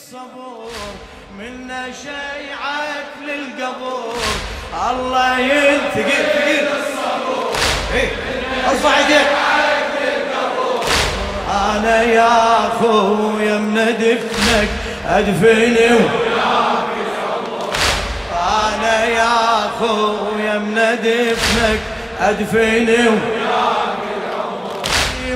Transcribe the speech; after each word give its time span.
الصبور 0.00 0.70
منا 1.38 1.84
شيعك 2.02 3.10
للقبور. 3.26 4.14
الله 4.90 5.38
ينتقل 5.38 6.22
ثقيل 6.34 6.66
الصبور 6.66 7.52
إيه، 7.94 8.08
ارفع 8.70 9.00
يديك. 9.00 9.26
أنا 11.50 12.02
يا 12.02 12.66
أخويا 12.66 13.58
من 13.58 13.74
دفنك 14.00 14.68
أدفني. 15.08 15.90
أنا 18.64 19.04
يا 19.04 19.66
أخويا 19.66 20.58
من 20.58 20.98
دفنك 21.04 21.80
أدفني. 22.20 23.10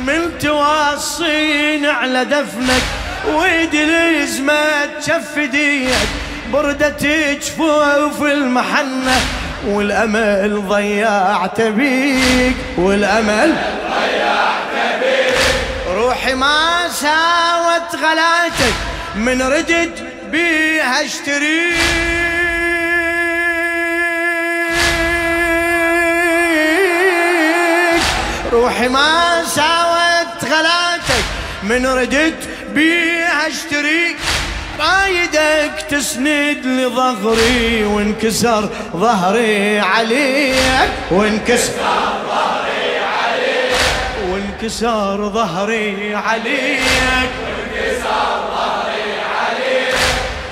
من 0.01 0.39
توصين 0.39 1.87
على 1.87 2.25
دفنك. 2.25 3.04
ويدي 3.29 3.85
الازمة 3.85 4.85
تشف 5.01 5.39
ديك 5.39 6.09
بردة 6.53 6.97
جفوف 7.33 8.23
المحنة 8.23 9.21
والأمل 9.67 10.63
ضيعت 10.69 11.61
بيك 11.61 12.57
والأمل 12.79 13.55
روحي 15.89 16.35
ما 16.35 16.89
ساوت 16.89 18.03
غلاتك 18.03 18.75
من 19.17 19.43
ردت 19.43 20.03
بيها 20.31 21.05
اشتريك. 21.05 21.75
روحي 28.53 28.89
ما 28.89 29.43
ساوت 29.47 30.45
غلاتك 30.45 31.25
من 31.63 31.87
ردت 31.87 32.49
بيها 32.75 33.47
اشتريك 33.47 34.17
رايدك 34.79 35.87
تسند 35.91 36.67
لظهري 36.67 37.85
وانكسر 37.85 38.69
ظهري 38.97 39.79
عليك. 39.79 40.91
وانكسر 41.11 41.73
وانكسر 44.31 45.29
ظهري 45.29 46.15
عليك. 46.15 46.81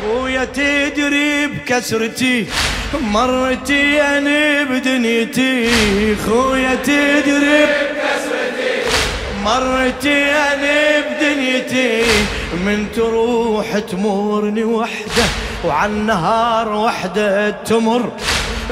خويا 0.03 0.45
تدري 0.45 1.47
بكسرتي 1.47 2.47
مرتي 3.01 4.03
أنا 4.03 4.63
بدنيتي. 4.63 5.71
خويا 6.27 6.75
تدري 6.75 7.65
بكسرتي 7.65 8.73
مرتي 9.45 10.25
أنا 10.25 11.01
بدنيتي 11.01 12.03
من 12.53 12.93
تروح 12.97 13.79
تمرني 13.79 14.65
وحدة 14.65 15.25
وعن 15.65 16.07
نهار 16.07 16.69
وحدة 16.69 17.51
تمر. 17.51 18.11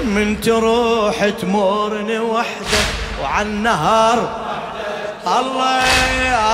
من 0.04 0.40
تروح 0.40 1.28
تمرني 1.28 2.18
وحدة 2.18 2.80
وعن 3.22 3.62
نهار. 3.62 4.18
الله 5.26 5.82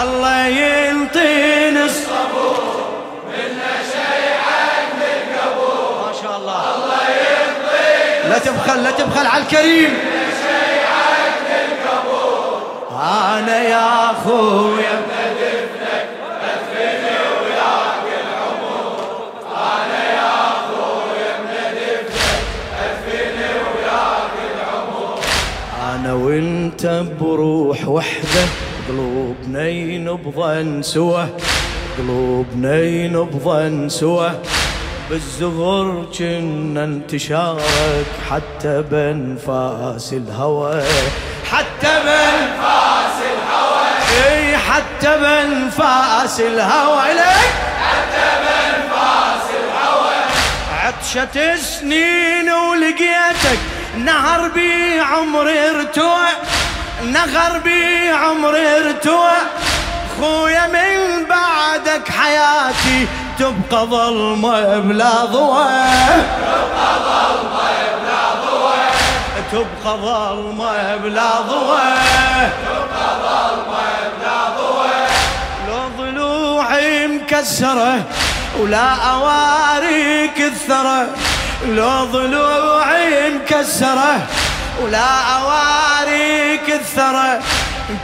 الله 0.02 0.46
ينطيني 0.46 1.84
الصبور. 1.84 2.62
منا 3.28 3.74
شيعك 3.92 4.88
للقبور 5.00 6.06
ما 6.06 6.12
شاء 6.22 6.36
الله. 6.36 6.74
الله 6.74 7.04
ينطيني 7.26 8.28
لا 8.30 8.38
تبخل 8.38 8.82
لا 8.82 8.90
تبخل 8.90 9.26
على 9.26 9.42
الكريم. 9.42 9.98
للقبور 12.96 13.38
أنا 13.38 13.62
يا 13.62 14.10
اخويا 14.10 14.96
أنا 25.94 26.14
وإنت 26.14 27.04
بروح 27.20 27.88
وحدة 27.88 28.44
قلوبنا 28.88 29.68
ينبضن 29.68 30.82
سوا 30.82 31.24
قلوبنا 31.98 32.82
ينبضن 32.82 33.88
سوا. 33.88 34.28
بالزغر 35.10 36.06
كنا 36.18 36.84
انتشارك 36.84 38.06
حتى 38.30 38.82
بانفاس 38.82 40.12
الهوى 40.12 40.82
حتى 41.50 41.92
الهوى 42.04 42.55
حتى 44.70 45.18
بانفاس 45.20 46.40
الهوى 46.40 47.12
لك 47.14 47.52
عطشة 50.84 51.56
سنين 51.56 52.50
ولقيتك 52.50 53.58
نهر 53.96 54.48
بي 54.48 55.00
عمري 55.00 55.70
ارتوى 55.70 56.28
نهر 57.04 57.58
بي 57.58 58.10
عمري 58.10 58.68
ارتوى 58.78 59.32
خويا 60.20 60.66
من 60.66 61.24
بعدك 61.24 62.08
حياتي 62.08 63.06
تبقى 63.38 63.86
ظلمة 63.86 64.78
بلا 64.78 65.24
ضوى. 65.24 65.66
تبقى 69.52 69.96
ظلمة 69.98 70.96
بلا 70.96 71.40
ضوى. 71.40 71.88
لو 72.68 72.75
مكسرة 77.26 78.04
ولا 78.60 78.94
أواريك 78.94 80.40
الثرى 80.40 81.06
لو 81.68 82.04
ضلوعي 82.04 83.30
مكسرة 83.30 84.26
ولا 84.82 85.08
أواريك 85.38 86.70
الثرى. 86.70 87.40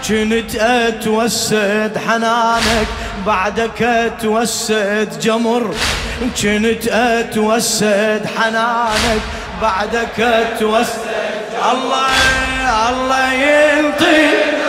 كنت 0.08 0.54
أتوسد 0.56 1.98
حنانك 2.08 2.86
بعدك 3.26 3.82
أتوسد 3.82 5.18
جمر 5.20 5.74
كنت 6.42 6.88
أتوسد 6.88 8.26
حنانك 8.38 9.22
بعدك 9.62 10.20
أتوسد. 10.20 11.00
الله 11.72 12.08
الله 12.90 13.32
ينطيك. 13.32 14.61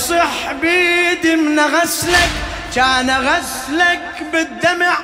يصح 0.00 0.52
بيدي 0.52 1.36
من 1.36 1.60
غسلك 1.60 2.30
كان 2.74 3.10
غسلك 3.10 4.22
بالدمع 4.32 4.96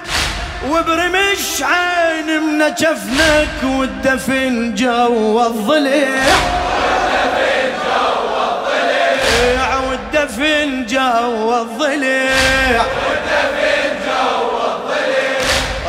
وبرمش 0.68 1.62
عين 1.62 2.42
من 2.42 2.74
جفنك 2.74 3.62
والدفن 3.64 4.74
جو 4.74 5.46
الضليع. 5.46 6.34
والدفن 9.88 10.86
جو 10.86 11.62
الضليع. 11.62 12.82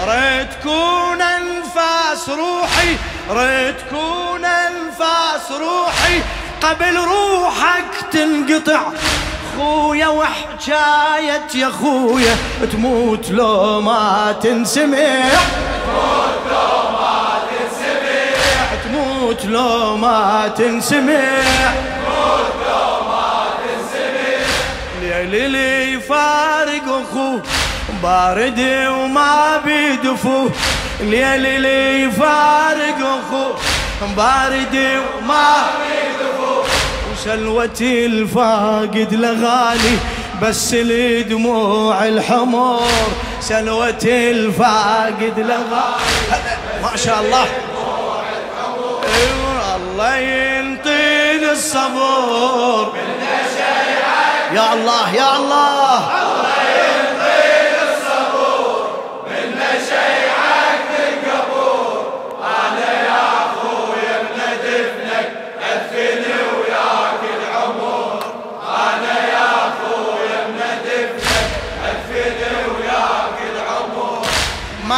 ريت 0.07 0.49
كون 0.63 1.21
انفاس 1.21 2.29
روحي 2.29 2.97
ريت 3.29 3.75
كون 3.89 4.45
انفاس 4.45 5.51
روحي. 5.51 6.21
قبل 6.69 6.97
روحك 6.97 8.11
تنقطع. 8.11 8.81
خويا 9.57 10.07
وحكاية 10.07 11.47
يا 11.55 11.69
خويا 11.69 12.35
تموت 12.71 13.31
لو 13.31 13.81
ما 13.81 14.35
تنسمع. 14.41 15.29
تموت 18.83 19.45
لو 19.45 19.97
ما 19.97 20.47
تنسمع. 20.57 21.67
ليلي 25.01 25.47
لي 25.47 25.99
فارق 25.99 26.83
اخوه 26.83 27.41
بارد 28.03 28.59
وما 28.89 29.61
بيدفوه 29.65 30.51
ليلي 30.99 31.57
لي 31.57 32.11
فارق 32.11 32.97
اخوه 32.99 33.55
بارد 34.17 35.01
وما 35.17 35.69
وسلوتي 37.17 38.05
الفاقد 38.05 39.13
لغالي 39.13 39.97
بس 40.41 40.73
لدموع 40.73 42.05
الحمر 42.05 42.81
سلوتي 43.39 44.31
الفاقد 44.31 45.33
لغالي. 45.37 45.95
ما 46.83 46.95
شاء 46.95 47.21
الله. 47.21 47.45
الله 49.75 50.17
ينطي 50.17 51.51
الصبور. 51.51 52.93
يا 54.53 54.73
الله 54.73 55.15
يا 55.15 55.37
الله. 55.37 56.09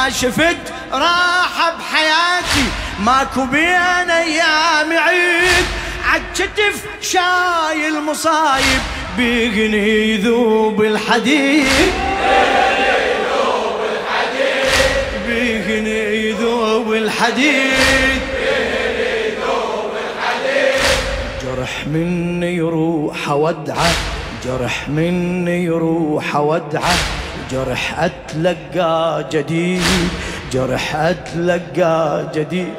ما 0.10 0.16
شفت 0.16 0.74
راحة 0.92 1.76
بحياتي. 1.78 2.66
ماكو 3.00 3.46
بين 3.46 4.10
أيام 4.10 4.98
عيد. 4.98 5.66
عالكتف 6.06 6.84
شايل 7.02 8.02
مصايب 8.02 8.82
بيغني 9.18 10.14
يذوب 10.14 10.82
الحديد. 10.82 11.68
بيغني 15.28 16.30
يذوب 16.30 16.94
الحديد. 16.94 18.22
جرح 21.44 21.88
مني 21.88 22.56
يروح 22.56 23.30
ودعة. 23.30 23.92
جرح 24.46 24.90
مني 24.90 25.64
يروح 25.64 26.36
ودعة. 26.36 27.19
جرح 27.52 27.96
أتلقى 28.00 29.26
جديد 29.32 30.10
جرح 30.54 30.96
أتلقى 30.96 32.28
جديد. 32.36 32.74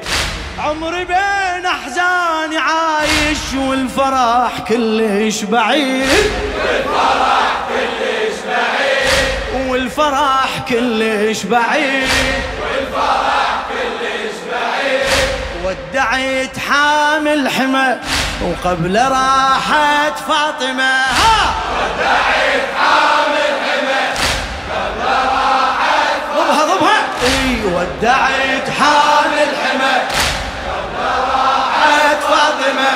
عمري 0.58 1.04
بين 1.04 1.66
أحزاني 1.66 2.58
عايش 2.58 3.54
والفرح 3.68 4.58
كلش 4.68 5.42
بعيد. 5.42 6.08
والفرح 6.56 7.52
كلش 7.68 8.36
بعيد. 8.48 9.68
والفرح 9.70 10.50
كلش 10.68 11.42
بعيد 11.44 12.08
والفرح 12.62 13.64
كلش 13.70 14.36
بعيد 14.52 15.06
ودعيت 15.64 16.58
حامل 16.58 17.48
حمى 17.48 17.96
وقبل 18.42 18.96
راحت 18.96 20.18
فاطمة. 20.28 20.92
ها! 21.00 21.54
ودعيت 21.76 22.64
حامل 22.78 23.52
حمى 23.62 23.69
ضبها 26.50 26.64
ضبها 26.64 26.98
اي 27.22 27.64
ودعيت 27.64 28.68
حامل 28.78 29.48
حمى 29.62 29.96
قبل 30.66 30.98
راحت 31.34 32.22
فاطمة. 32.22 32.92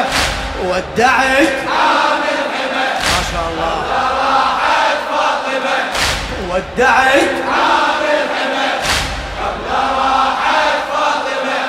ودعيت 0.64 1.54
حامل 1.68 2.38
حمى 2.54 2.86
ما 3.10 3.20
شاء 3.32 3.46
الله. 3.50 3.76
راحت 4.20 4.98
فاطمة. 5.10 5.78
ودعيت 6.50 7.34
حامل 7.50 8.22
حمى 8.34 8.70
قبل 9.40 9.70
راحت 9.98 10.80
فاطمة. 10.92 11.60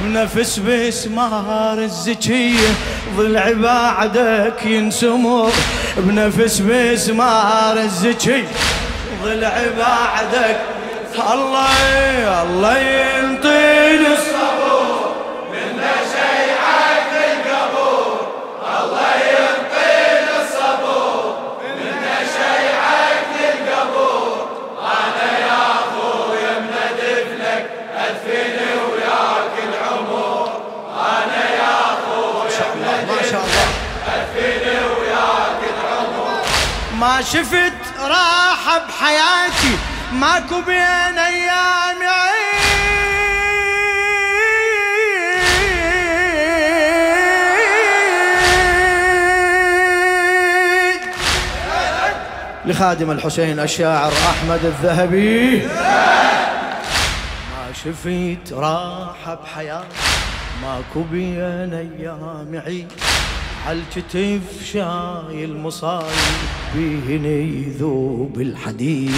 بنفس 0.00 0.58
بسمار 0.58 1.78
الزكية 1.78 2.68
ضلع 3.16 3.52
بعدك 3.52 4.66
ينسمر. 4.66 5.52
بنفس 5.96 6.58
بسمار 6.60 7.76
الزكي 7.76 8.44
ضلع 9.24 9.54
بعدك 9.78 10.60
الله 11.20 12.42
الله 12.42 12.71
ماكو 40.32 40.60
بين 40.60 41.18
أيام 41.18 42.02
عيد 42.02 42.52
لخادم 52.66 53.10
الحسين 53.10 53.60
الشاعر 53.60 54.12
أحمد 54.12 54.64
الذهبي. 54.64 55.66
ما 57.52 57.72
شفت 57.84 58.52
راحة 58.52 59.34
بحياتي 59.34 59.86
ماكو 60.62 61.02
بين 61.02 61.74
أيام 61.74 62.62
عيد. 62.66 62.92
عالكتف 63.68 64.40
شايل 64.72 65.56
مصايب 65.56 66.04
بيهني 66.74 67.66
يذوب 67.66 68.40
الحديد. 68.40 69.14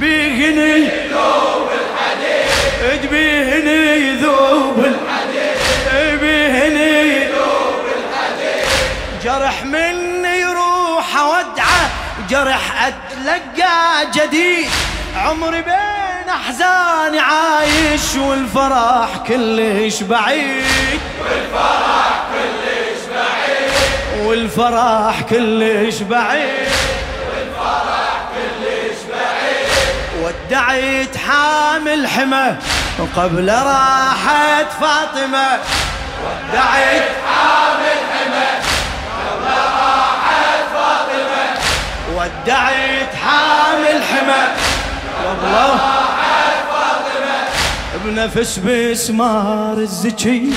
بيهني 0.00 0.72
يذوب 0.84 1.68
الحديد. 1.80 3.10
بيهني 3.10 4.08
يذوب 4.08 4.78
الحديد. 4.78 6.20
بيهني 6.20 7.16
يذوب 7.16 7.84
الحديد. 7.98 8.68
جرح 9.24 9.64
مني 9.64 10.40
يروح 10.40 11.16
اودعه 11.16 11.90
جرح 12.30 12.86
أتلقى 12.86 14.06
جديد. 14.14 14.70
عمري 15.16 15.62
بين 15.62 16.28
احزاني 16.28 17.18
عايش 17.18 18.16
والفرح 18.16 19.16
كلش 19.28 20.02
بعيد. 20.02 21.00
والفرح 21.20 22.24
كلش 22.32 22.57
بعيد 26.02 26.68
والفرح 27.32 28.24
كلش 28.34 28.98
بعيد. 29.10 29.68
ودعيت 30.22 31.16
حامل 31.16 32.06
حمى 32.06 32.56
قبل 33.16 33.48
راحت 33.48 34.66
فاطمة. 34.80 35.48
ودعيت 36.24 37.08
حامل 37.28 37.98
حمى 38.12 38.48
قبل 39.28 39.46
راحت 39.46 40.64
فاطمة. 40.74 41.46
ودعيت 42.16 43.14
حامل 43.24 44.02
حمى 44.02 44.42
قبل 45.24 45.52
راحت 45.54 46.58
فاطمة. 46.70 47.38
بنفس 48.04 48.58
بسمار 48.58 49.76
الزكي. 49.78 50.52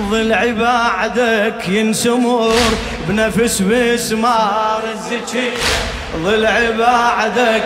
ضلعي 0.00 0.52
بعدك 0.52 1.68
ينسمر 1.68 2.54
بنفس 3.08 3.62
بسمار 3.62 4.82
الزكي. 4.92 5.50
ضلعي 6.16 6.72
بعدك 6.72 7.62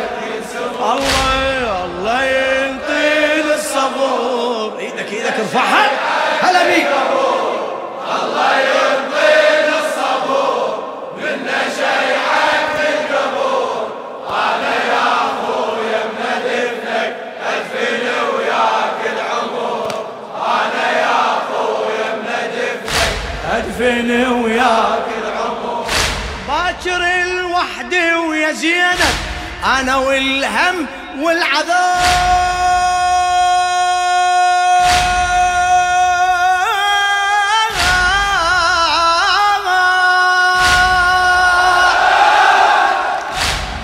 الله 0.81 1.85
الله 1.85 2.23
ينطيل 2.25 3.53
الصبور. 3.55 4.79
إيدك 4.79 5.13
إيدك 5.13 5.35
ارفعها. 5.41 5.91
هلا 6.41 6.67
بيك. 6.67 6.87
أدفن 23.51 24.11
وياك 24.11 25.07
العمر. 25.23 25.87
باكر 26.49 27.03
الوحدي 27.23 28.13
ويا 28.15 28.53
زينب 28.53 29.15
أنا 29.65 29.97
والهم 29.97 30.87
والعذاب. 31.21 32.57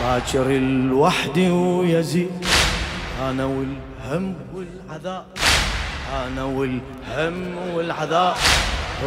باكر 0.00 0.47
الوحدي 0.50 1.50
ويزيد 1.50 2.47
أنا 3.28 3.45
والهم 3.45 4.35
والعذاب. 4.54 5.25
أنا 6.26 6.45
والهم 6.45 7.57
والعذاب. 7.75 8.37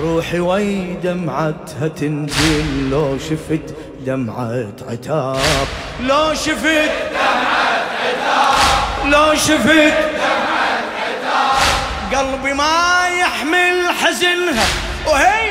روحي 0.02 0.40
وي 0.40 0.94
دمعتها 1.04 1.88
تنزل 1.88 2.90
لو 2.92 3.18
شفت 3.18 3.75
دمعة 4.06 4.74
عتاب. 4.90 5.68
لو 6.00 6.34
شفت 6.34 6.92
دمعة 7.12 7.86
عتاب. 8.04 9.12
لو 9.12 9.36
شفت 9.36 9.94
دمعة 10.16 10.84
عتاب. 11.06 12.16
قلبي 12.16 12.54
ما 12.54 13.08
يحمل 13.20 13.90
حزنها 14.04 14.66
وهي 15.08 15.45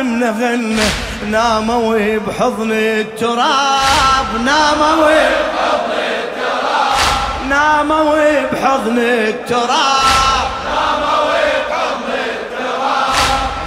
الاعزاز 0.00 0.06
منغنى 0.06 0.88
ناموا 1.30 2.18
بحضن 2.18 2.72
التراب 2.72 4.26
ناموا 4.44 5.06
بحضن 5.52 5.92
التراب 5.98 7.48
ناموا 7.48 8.40
بحضن 8.52 8.98
التراب 8.98 10.48
ناموا 10.64 11.32
بحضن 11.68 12.12
التراب. 12.12 13.14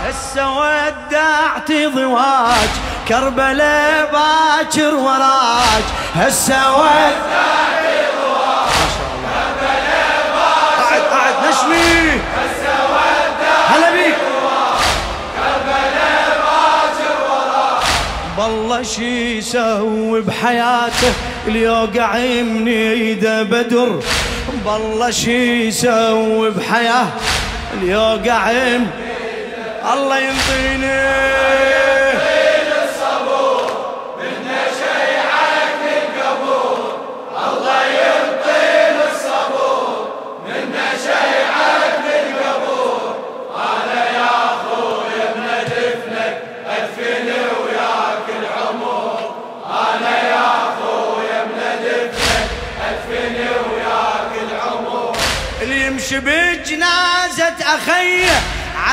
هسه 0.08 0.44
ودعتي 0.58 1.86
ضواج 1.86 2.70
كربلاء 3.08 4.10
باكر 4.14 4.96
وراج. 4.96 5.84
هسه 6.16 6.72
ودعتي 6.76 7.63
بالله 18.74 18.90
شي 18.90 19.38
يسوي 19.38 20.22
بحياته 20.22 21.14
اليوقع 21.48 22.18
من 22.42 22.68
ايده 22.68 23.44
بدر. 23.44 24.00
بالله 24.66 25.12
شي 25.12 25.68
يسوي 25.68 26.50
بحياته 26.52 27.12
اليوقع 27.74 28.52
من 28.52 28.88
الله 29.94 30.20
ينطيني. 30.20 31.83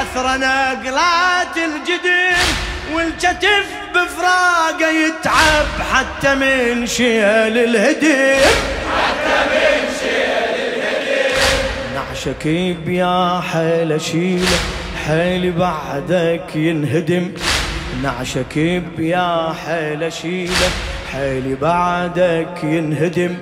عثرة 0.01 0.37
نقلات 0.37 1.57
الجدم 1.57 2.37
والكتف 2.93 3.67
بفراقه 3.95 4.91
يتعب 4.91 5.67
حتى 5.93 6.35
من 6.35 6.87
شيل 6.87 7.59
الهدم 7.59 8.51
حتى 8.97 9.39
من 9.51 9.89
شيل 10.01 10.55
الهدم 10.57 11.37
نعشك 11.95 12.47
بيا 12.87 13.41
حيل 13.53 13.93
اشيله 13.93 14.59
حيل 15.07 15.53
بعدك 15.53 16.57
ينهدم. 16.57 17.33
نعشك 18.03 18.83
بيا 18.97 19.55
حيل 19.67 20.03
اشيله 20.03 20.71
حيل 21.13 21.57
بعدك 21.61 22.59
ينهدم. 22.63 23.37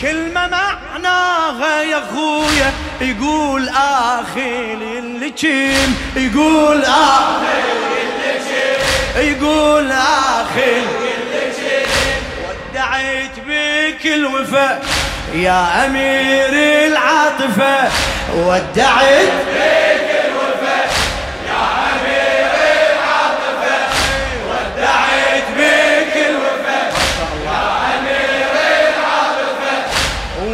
كلمة 0.00 0.48
معناها 0.48 1.82
يا 1.82 2.02
خويا 2.14 2.72
يقول 3.00 3.68
آخي 3.68 4.72
اللي 4.72 5.13
كيم 5.36 5.96
يقول 6.16 6.82
كيم 6.82 6.94
يقول 9.16 9.92
كيم 10.56 10.86
ودعيت 12.44 13.30
بك 13.48 14.06
الوفا 14.06 14.80
يا 15.34 15.86
امير 15.86 16.48
العاطفة 16.86 17.90
ودعيت 18.36 19.30
بك 19.54 20.10
الوفا 20.24 20.80
يا 21.48 21.62
امير 21.92 22.50
العاطفة 22.92 23.76
ودعيت 24.50 25.44
بك 25.58 26.16
الوفا 26.16 26.92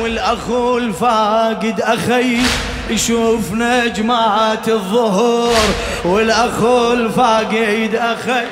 والاخو 0.00 0.78
الفاقد 0.78 1.80
أخي 1.80 2.38
يشوف 2.90 3.52
نجمات 3.52 4.68
الظهور 4.68 5.68
والاخو 6.04 6.92
الفاقد 6.92 7.94
أخي. 7.94 8.46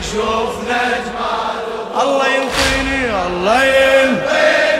يشوف 0.00 0.54
الظهور. 0.68 2.02
الله 2.02 2.26
ينطيني 2.26 3.26
الله 3.26 3.64
ينطيني. 3.64 4.75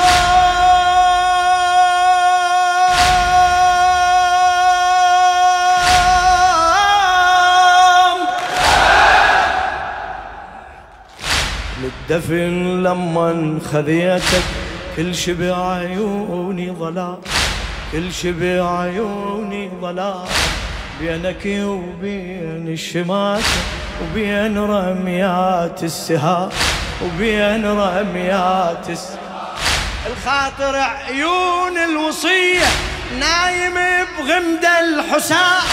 للدفن 11.82 12.84
لما 12.84 13.60
خذيتك 13.72 14.44
كل 14.98 15.16
شي 15.16 15.34
بعيوني 15.34 16.72
ظلام. 16.72 17.18
كل 17.92 18.14
شي 18.14 18.32
بعيوني 18.32 19.72
ظلام. 19.82 20.26
بينك 21.00 21.46
وبين 21.46 22.68
الشماتة 22.68 23.85
وبين 24.02 24.58
رميات 24.58 25.84
السهام 25.84 26.50
وبين 27.04 27.66
رميات 27.66 28.90
السهام. 28.90 29.20
الخاطر 30.08 30.76
عيون 30.76 31.78
الوصية 31.78 32.66
نايم 33.20 33.74
بغمد 34.18 34.66
الحسام. 34.80 35.64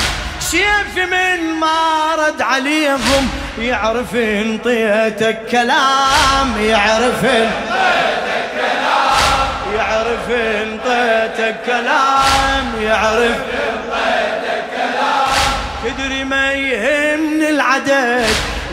سيف 0.41 0.97
من 0.97 1.55
ما 1.61 2.15
رد 2.19 2.43
عليهم 2.43 3.29
يعرف 3.59 4.15
انطيتك 4.15 5.47
كلام 5.51 6.59
يعرف 6.61 7.25
انطيتك 7.25 8.51
كلام 8.55 9.49
يعرف 9.77 10.31
انطيتك 10.31 11.57
كلام 11.67 12.83
يعرف 12.83 13.37
تدري 15.85 16.25
ما 16.25 16.53
يهمني 16.53 17.12
العدد 17.63 18.27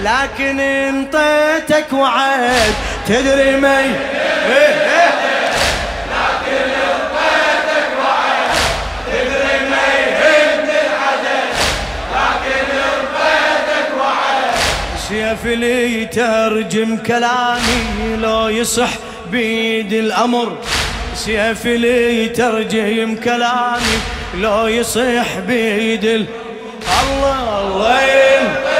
لكن 0.03 0.59
انطيتك 0.59 1.93
وعد. 1.93 2.73
تدري 3.07 3.51
ما 3.51 3.81
يهمني 3.81 4.89
سيف 15.09 15.45
لي 15.45 16.01
يترجم 16.01 16.97
كلامي 16.97 18.15
لو 18.17 18.47
يصح 18.47 18.89
بيد 19.31 19.93
الأمر. 19.93 20.57
سيف 21.15 21.65
لي 21.65 22.25
يترجم 22.25 23.15
كلامي 23.15 23.99
لو 24.37 24.67
يصح 24.67 25.39
بيد 25.47 26.05
ال... 26.05 26.25
الله 27.01 27.59
الله. 27.59 28.78